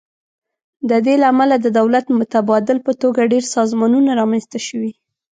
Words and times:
د 0.89 0.91
دې 1.05 1.15
له 1.21 1.25
امله 1.33 1.55
د 1.59 1.67
دولت 1.79 2.05
متبادل 2.19 2.77
په 2.87 2.91
توګه 3.01 3.29
ډیر 3.33 3.43
سازمانونه 3.55 4.09
رامینځ 4.19 4.45
ته 4.51 4.59
شوي. 4.67 4.91